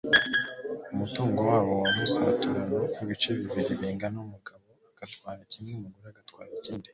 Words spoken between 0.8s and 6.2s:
umutungo wabo bawusaturamo ibice bibiri bingana umugabo agatwara kimwe umugore